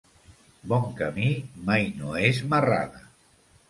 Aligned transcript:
Bon 0.71 0.87
camí 1.03 1.29
mai 1.69 1.89
no 2.01 2.19
és 2.33 2.45
marrada. 2.57 3.09